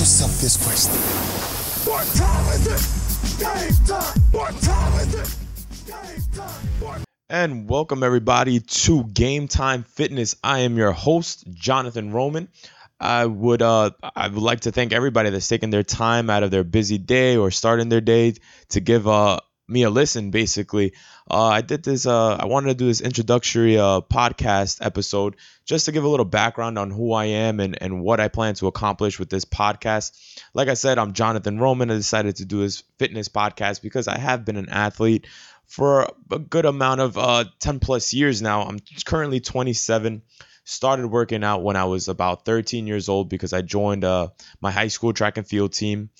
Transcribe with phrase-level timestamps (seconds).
[0.00, 0.94] yourself this question.
[1.84, 3.38] What time is it?
[3.38, 4.20] Game time.
[4.32, 5.36] What time is it?
[5.86, 6.48] Game time.
[6.80, 10.36] What And welcome everybody to Game Time Fitness.
[10.42, 12.48] I am your host, Jonathan Roman.
[12.98, 16.50] I would uh I would like to thank everybody that's taking their time out of
[16.50, 18.36] their busy day or starting their day
[18.70, 19.40] to give uh
[19.70, 20.92] me a listen basically.
[21.30, 25.86] Uh I did this uh I wanted to do this introductory uh podcast episode just
[25.86, 28.66] to give a little background on who I am and and what I plan to
[28.66, 30.18] accomplish with this podcast.
[30.54, 31.90] Like I said, I'm Jonathan Roman.
[31.90, 35.26] I decided to do this fitness podcast because I have been an athlete
[35.66, 38.62] for a good amount of uh 10 plus years now.
[38.62, 40.22] I'm currently 27
[40.64, 44.28] started working out when I was about 13 years old because I joined uh,
[44.60, 46.10] my high school track and field team.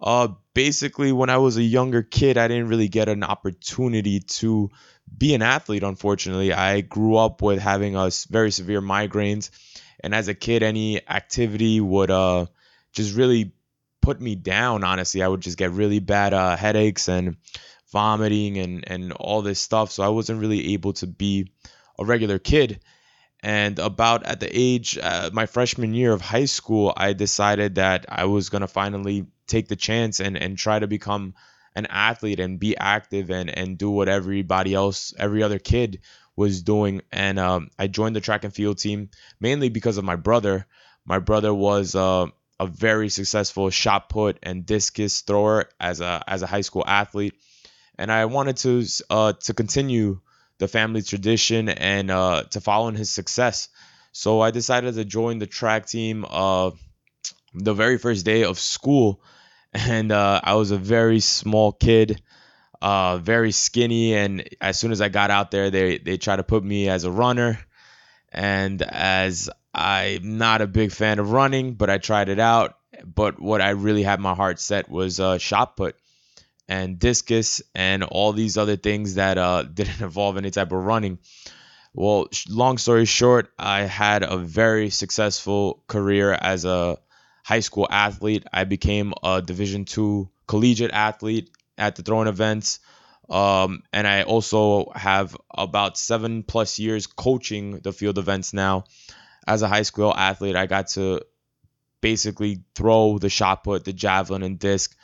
[0.00, 4.70] Uh, basically, when I was a younger kid, I didn't really get an opportunity to
[5.16, 5.82] be an athlete.
[5.82, 9.50] Unfortunately, I grew up with having a very severe migraines,
[10.00, 12.46] and as a kid, any activity would uh,
[12.92, 13.52] just really
[14.00, 14.84] put me down.
[14.84, 17.36] Honestly, I would just get really bad uh, headaches and
[17.90, 19.90] vomiting and and all this stuff.
[19.90, 21.52] So I wasn't really able to be
[21.98, 22.80] a regular kid
[23.40, 28.06] and about at the age uh, my freshman year of high school i decided that
[28.08, 31.34] i was going to finally take the chance and, and try to become
[31.74, 36.00] an athlete and be active and, and do what everybody else every other kid
[36.36, 40.16] was doing and um, i joined the track and field team mainly because of my
[40.16, 40.66] brother
[41.04, 42.26] my brother was uh,
[42.60, 47.34] a very successful shot put and discus thrower as a as a high school athlete
[47.98, 50.20] and i wanted to uh, to continue
[50.58, 53.68] the family tradition and uh, to follow in his success.
[54.12, 56.72] So I decided to join the track team uh,
[57.54, 59.22] the very first day of school.
[59.72, 62.22] And uh, I was a very small kid,
[62.80, 64.14] uh, very skinny.
[64.14, 67.04] And as soon as I got out there, they, they tried to put me as
[67.04, 67.58] a runner.
[68.32, 72.76] And as I'm not a big fan of running, but I tried it out.
[73.04, 75.96] But what I really had my heart set was uh, shot put
[76.68, 81.18] and discus and all these other things that uh, didn't involve any type of running.
[81.94, 86.98] Well, long story short, I had a very successful career as a
[87.44, 88.44] high school athlete.
[88.52, 92.80] I became a Division two collegiate athlete at the throwing events.
[93.28, 98.84] Um, and I also have about seven plus years coaching the field events now.
[99.46, 101.22] As a high school athlete, I got to
[102.00, 104.96] basically throw the shot put, the javelin, and disc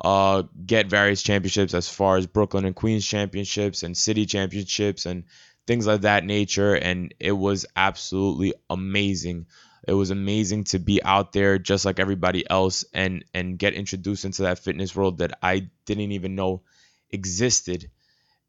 [0.00, 5.24] uh, get various championships as far as Brooklyn and Queens championships and city championships and
[5.66, 6.74] things of that nature.
[6.74, 9.46] And it was absolutely amazing.
[9.88, 14.26] It was amazing to be out there just like everybody else and and get introduced
[14.26, 16.62] into that fitness world that I didn't even know
[17.10, 17.90] existed.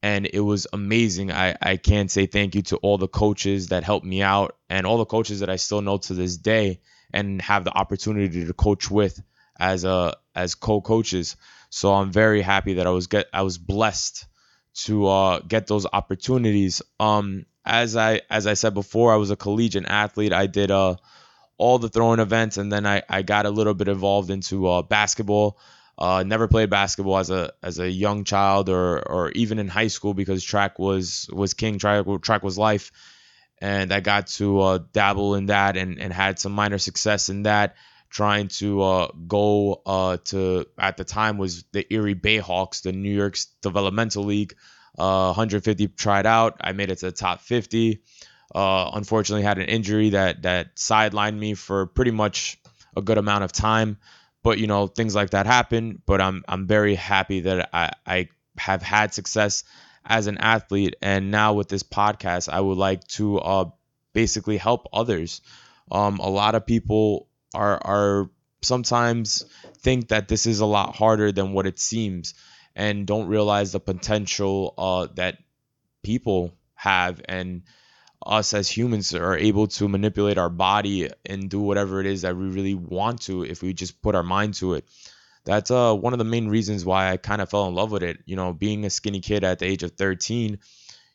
[0.03, 1.31] And it was amazing.
[1.31, 4.85] I, I can't say thank you to all the coaches that helped me out and
[4.85, 6.81] all the coaches that I still know to this day
[7.13, 9.21] and have the opportunity to coach with
[9.59, 11.35] as a as co-coaches.
[11.69, 14.25] So I'm very happy that I was get I was blessed
[14.85, 16.81] to uh, get those opportunities.
[16.99, 20.33] Um, as I as I said before, I was a collegiate athlete.
[20.33, 20.95] I did uh
[21.59, 24.81] all the throwing events, and then I, I got a little bit involved into uh,
[24.81, 25.59] basketball.
[25.97, 29.89] Uh, never played basketball as a as a young child or or even in high
[29.89, 31.77] school because track was was king.
[31.77, 32.91] Track track was life,
[33.59, 37.43] and I got to uh, dabble in that and and had some minor success in
[37.43, 37.75] that
[38.09, 43.13] trying to uh, go uh, to at the time was the Erie Bayhawks, the New
[43.13, 44.55] York's developmental league.
[44.97, 46.57] Uh, 150 tried out.
[46.61, 48.01] I made it to the top 50.
[48.53, 52.59] Uh, unfortunately, had an injury that that sidelined me for pretty much
[52.95, 53.97] a good amount of time.
[54.41, 56.01] But you know things like that happen.
[56.05, 59.63] But I'm I'm very happy that I I have had success
[60.05, 63.65] as an athlete, and now with this podcast, I would like to uh,
[64.13, 65.41] basically help others.
[65.91, 68.29] Um, a lot of people are are
[68.61, 69.45] sometimes
[69.79, 72.33] think that this is a lot harder than what it seems
[72.75, 75.37] and don't realize the potential uh, that
[76.03, 77.63] people have and
[78.25, 82.35] us as humans are able to manipulate our body and do whatever it is that
[82.35, 84.85] we really want to if we just put our mind to it.
[85.45, 88.03] That's uh, one of the main reasons why i kind of fell in love with
[88.03, 88.19] it.
[88.25, 90.59] You know being a skinny kid at the age of 13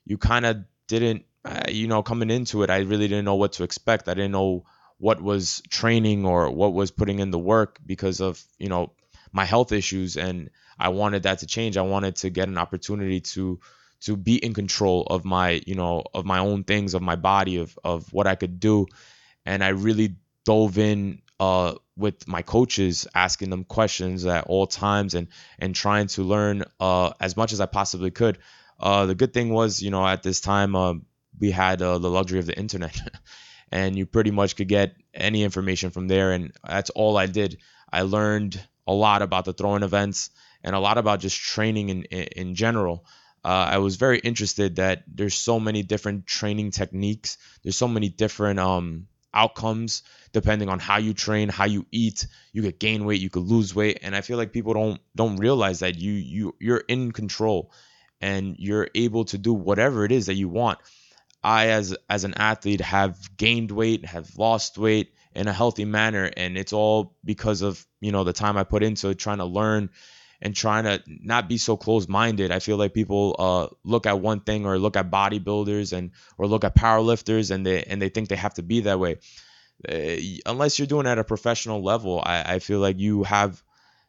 [0.07, 3.53] you kind of didn't uh, you know coming into it i really didn't know what
[3.55, 4.09] to expect.
[4.09, 4.65] I didn't know
[4.99, 8.93] what was training or what was putting in the work because of you know
[9.33, 11.77] my health issues and I wanted that to change.
[11.77, 13.61] I wanted to get an opportunity to
[14.05, 17.57] to be in control of my you know of my own things of my body
[17.57, 18.87] of of what I could do
[19.47, 25.15] and I really dove in uh with my coaches asking them questions at all times
[25.15, 25.29] and
[25.59, 28.39] and trying to learn uh as much as I possibly could.
[28.79, 30.95] Uh the good thing was, you know, at this time uh,
[31.39, 32.97] we had uh, the luxury of the internet.
[33.73, 37.59] and you pretty much could get any information from there and that's all I did.
[37.91, 40.31] I learned a lot about the throwing events
[40.63, 43.07] and a lot about just training in in, in general.
[43.45, 47.37] Uh, I was very interested that there's so many different training techniques.
[47.63, 50.03] There's so many different um, outcomes
[50.33, 52.27] depending on how you train, how you eat.
[52.53, 55.37] You could gain weight, you could lose weight, and I feel like people don't don't
[55.37, 57.71] realize that you you you're in control
[58.21, 60.79] and you're able to do whatever it is that you want.
[61.43, 66.31] I as as an athlete have gained weight, have lost weight in a healthy manner
[66.37, 69.91] and it's all because of, you know, the time I put into trying to learn
[70.45, 72.53] and trying to not be so close-minded.
[72.53, 76.47] I feel like people uh, look at one thing or look at bodybuilders and or
[76.47, 79.17] look at powerlifters and they and they think they have to be that way.
[79.89, 83.63] Uh, unless you're doing it at a professional level, I, I feel like you have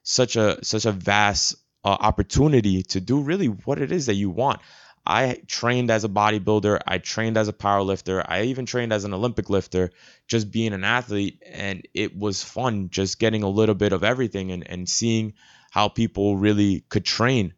[0.03, 1.55] such a such a vast
[1.85, 4.59] uh, opportunity to do really what it is that you want.
[5.07, 9.13] I trained as a bodybuilder, I trained as a powerlifter, I even trained as an
[9.13, 9.91] Olympic lifter,
[10.27, 14.51] just being an athlete, and it was fun just getting a little bit of everything
[14.51, 15.33] and, and seeing
[15.75, 17.53] how people really could train.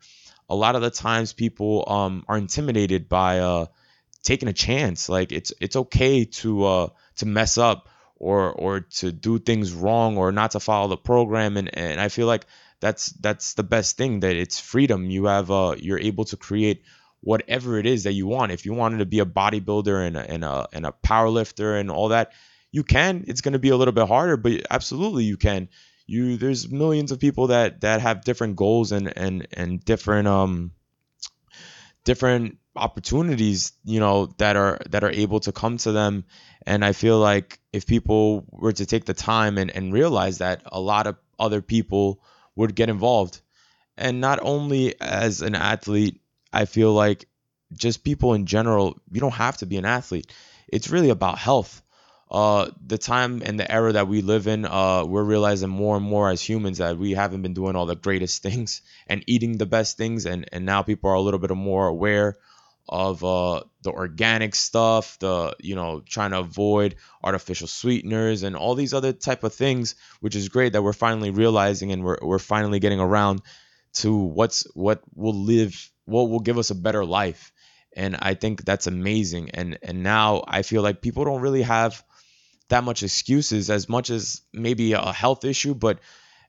[0.49, 3.67] A lot of the times people um, are intimidated by uh,
[4.23, 5.07] taking a chance.
[5.07, 6.87] Like it's it's okay to uh,
[7.17, 11.57] to mess up or or to do things wrong or not to follow the program.
[11.57, 12.47] And, and I feel like
[12.79, 15.11] that's that's the best thing that it's freedom.
[15.11, 16.81] You have uh you're able to create
[17.21, 18.51] whatever it is that you want.
[18.51, 21.77] If you wanted to be a bodybuilder and a, and a, and a power lifter
[21.77, 22.31] and all that
[22.71, 23.25] you can.
[23.27, 25.69] It's going to be a little bit harder but absolutely you can
[26.07, 30.71] you there's millions of people that that have different goals and and and different um
[32.03, 36.23] different opportunities you know that are that are able to come to them
[36.65, 40.61] and i feel like if people were to take the time and, and realize that
[40.65, 42.21] a lot of other people
[42.55, 43.39] would get involved.
[43.97, 46.21] And not only as an athlete,
[46.51, 47.27] I feel like
[47.73, 50.31] just people in general, you don't have to be an athlete.
[50.67, 51.81] It's really about health.
[52.29, 56.05] Uh, the time and the era that we live in, uh, we're realizing more and
[56.05, 59.65] more as humans that we haven't been doing all the greatest things and eating the
[59.65, 62.35] best things, and and now people are a little bit more aware
[62.89, 68.75] of uh, the organic stuff, the you know trying to avoid artificial sweeteners and all
[68.75, 72.39] these other type of things, which is great that we're finally realizing and we're we're
[72.39, 73.41] finally getting around
[73.93, 77.51] to what's what will live what will give us a better life.
[77.95, 79.51] And I think that's amazing.
[79.51, 82.03] And and now I feel like people don't really have
[82.69, 85.99] that much excuses as much as maybe a health issue, but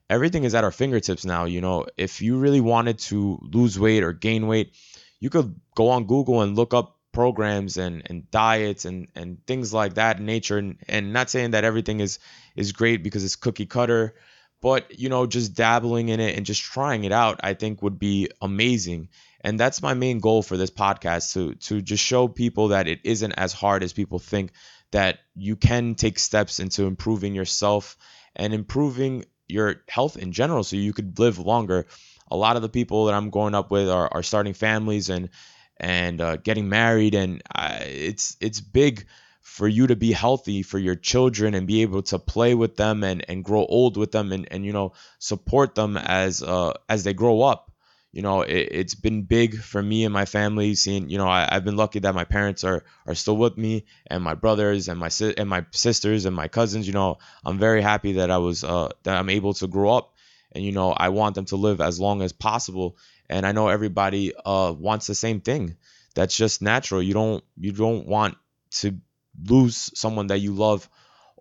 [0.09, 1.45] everything is at our fingertips now.
[1.45, 4.73] You know, if you really wanted to lose weight or gain weight,
[5.19, 9.73] you could go on Google and look up programs and, and diets and, and things
[9.73, 12.19] like that nature and, and not saying that everything is
[12.55, 14.13] is great because it's cookie cutter
[14.61, 17.97] but you know just dabbling in it and just trying it out i think would
[17.97, 19.09] be amazing
[19.41, 22.99] and that's my main goal for this podcast to to just show people that it
[23.03, 24.51] isn't as hard as people think
[24.91, 27.97] that you can take steps into improving yourself
[28.35, 31.87] and improving your health in general so you could live longer.
[32.31, 35.29] A lot of the people that I'm growing up with are, are starting families and
[35.77, 39.07] and uh, getting married, and I, it's it's big
[39.41, 43.03] for you to be healthy for your children and be able to play with them
[43.03, 47.03] and, and grow old with them and, and you know support them as uh, as
[47.03, 47.68] they grow up
[48.11, 51.47] you know it, has been big for me and my family seeing you know I,
[51.51, 54.99] have been lucky that my parents are are still with me and my brothers and
[54.99, 58.63] my and my sisters and my cousins you know i'm very happy that i was
[58.63, 60.13] uh, that i'm able to grow up
[60.51, 62.97] and you know I want them to live as long as possible.
[63.29, 65.77] And I know everybody uh, wants the same thing.
[66.15, 67.01] That's just natural.
[67.01, 68.37] You don't you don't want
[68.71, 68.99] to
[69.47, 70.89] lose someone that you love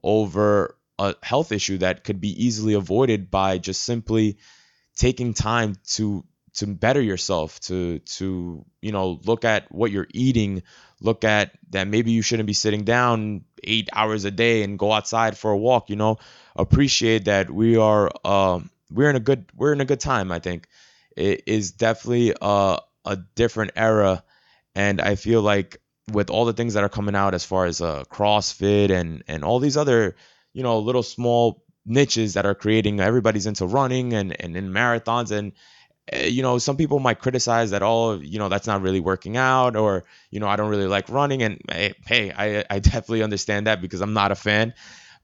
[0.02, 4.38] over a health issue that could be easily avoided by just simply
[4.96, 6.24] taking time to
[6.58, 10.62] to better yourself to to you know look at what you're eating
[11.00, 14.92] look at that maybe you shouldn't be sitting down 8 hours a day and go
[14.92, 16.18] outside for a walk you know
[16.56, 20.32] appreciate that we are um we're in a good we're in a good time.
[20.32, 20.68] I think
[21.16, 24.24] it is definitely a a different era,
[24.74, 25.78] and I feel like
[26.12, 29.44] with all the things that are coming out as far as uh, CrossFit and and
[29.44, 30.16] all these other
[30.52, 35.30] you know little small niches that are creating everybody's into running and and in marathons
[35.30, 35.52] and
[36.14, 39.76] you know some people might criticize that oh you know that's not really working out
[39.76, 43.66] or you know i don't really like running and hey, hey I, I definitely understand
[43.66, 44.74] that because i'm not a fan.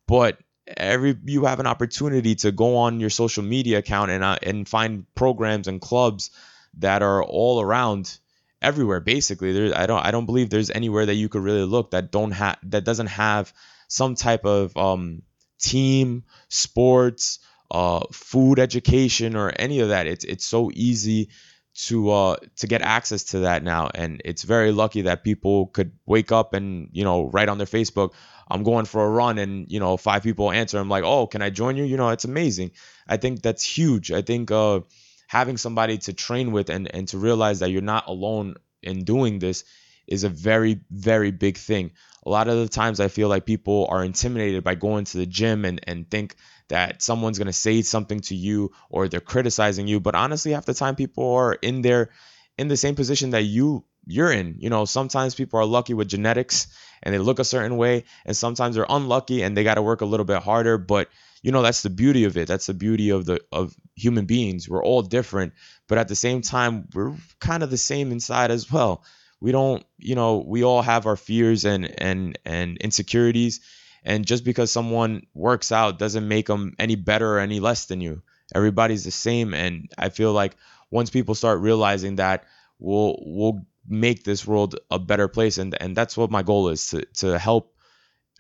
[0.07, 4.37] But every you have an opportunity to go on your social media account and uh,
[4.43, 6.31] and find programs and clubs
[6.79, 8.19] that are all around
[8.61, 9.53] everywhere basically.
[9.53, 12.33] There I don't I don't believe there's anywhere that you could really look that don't
[12.33, 13.53] have that doesn't have
[13.89, 15.23] some type of um,
[15.59, 17.39] team sports
[17.75, 21.29] uh, food education or any of that it's it's so easy
[21.75, 25.93] to uh to get access to that now and it's very lucky that people could
[26.07, 28.13] wake up and you know write on their facebook
[28.49, 30.79] I'm going for a run and you know five people answer.
[30.79, 31.85] I'm like, oh, can I join you?
[31.85, 32.73] You know, it's amazing.
[33.09, 34.13] I think that's huge.
[34.13, 34.81] I think uh,
[35.27, 39.39] having somebody to train with and and to realize that you're not alone in doing
[39.39, 39.65] this
[40.07, 41.93] is a very very big thing.
[42.27, 45.27] A lot of the times I feel like people are intimidated by going to the
[45.27, 46.37] gym and and think
[46.69, 50.65] that someone's going to say something to you or they're criticizing you, but honestly half
[50.65, 52.11] the time people are in there
[52.57, 54.57] in the same position that you you're in.
[54.59, 56.69] You know, sometimes people are lucky with genetics
[57.03, 60.01] and they look a certain way, and sometimes they're unlucky and they got to work
[60.01, 60.79] a little bit harder.
[60.79, 61.09] But
[61.43, 62.49] you know, that's the beauty of it.
[62.49, 64.69] That's the beauty of the of human beings.
[64.69, 65.53] We're all different,
[65.89, 69.05] but at the same time, we're kind of the same inside as well.
[69.45, 73.61] We don't, you know, we all have our fears and and and insecurities,
[74.03, 78.01] and just because someone works out doesn't make them any better or any less than
[78.01, 78.23] you.
[78.55, 80.57] Everybody's the same, and I feel like
[80.91, 82.47] once people start realizing that,
[82.79, 86.87] we'll we'll make this world a better place and and that's what my goal is
[86.89, 87.77] to to help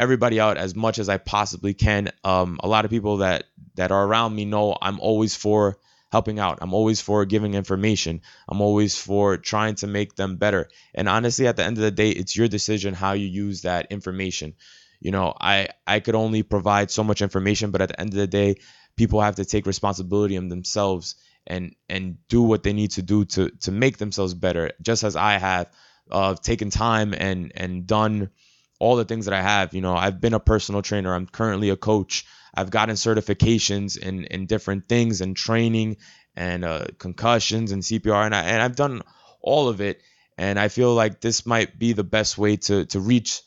[0.00, 2.12] everybody out as much as I possibly can.
[2.24, 3.44] Um, a lot of people that
[3.74, 5.76] that are around me know I'm always for
[6.16, 6.58] helping out.
[6.62, 8.20] I'm always for giving information.
[8.48, 10.68] I'm always for trying to make them better.
[10.94, 13.88] And honestly, at the end of the day, it's your decision how you use that
[13.90, 14.54] information.
[15.00, 15.56] You know, I
[15.94, 18.56] I could only provide so much information, but at the end of the day,
[18.96, 21.16] people have to take responsibility on themselves
[21.46, 25.14] and and do what they need to do to to make themselves better just as
[25.16, 25.70] i have
[26.10, 28.30] uh, taken time and and done
[28.78, 31.70] all the things that i have you know i've been a personal trainer i'm currently
[31.70, 35.96] a coach i've gotten certifications in in different things and training
[36.36, 39.02] and uh, concussions and cpr and, I, and i've done
[39.40, 40.02] all of it
[40.38, 43.42] and i feel like this might be the best way to to reach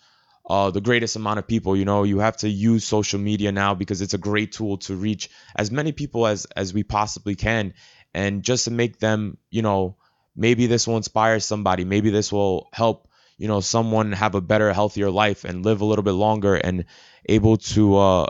[0.50, 1.76] uh, the greatest amount of people.
[1.76, 4.96] You know, you have to use social media now because it's a great tool to
[4.96, 7.74] reach as many people as as we possibly can,
[8.14, 9.98] and just to make them, you know,
[10.36, 11.84] maybe this will inspire somebody.
[11.84, 15.86] Maybe this will help, you know, someone have a better, healthier life and live a
[15.86, 16.86] little bit longer and
[17.28, 18.28] able to uh,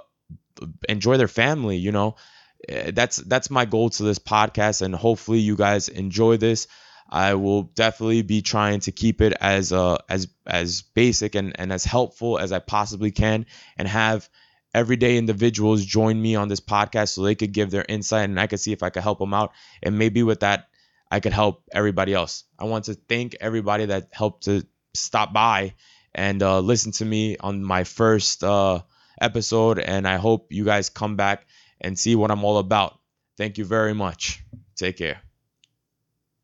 [0.87, 1.77] enjoy their family.
[1.77, 2.15] You know,
[2.67, 6.67] eh, that's that's my goal to this podcast, and hopefully you guys enjoy this.
[7.09, 11.71] I will definitely be trying to keep it as uh, as as basic and, and
[11.71, 13.45] as helpful as I possibly can
[13.77, 14.29] and have
[14.73, 18.47] everyday individuals join me on this podcast so they could give their insight and I
[18.47, 19.53] could see if I could help them out.
[19.81, 20.67] And maybe with that,
[21.09, 22.43] I could help everybody else.
[22.59, 25.75] I want to thank everybody that helped to stop by
[26.13, 28.81] and uh, listen to me on my first uh,
[29.21, 29.79] episode.
[29.79, 31.47] And I hope you guys come back
[31.81, 32.99] and see what I'm all about.
[33.37, 34.43] Thank you very much.
[34.75, 35.26] Take care.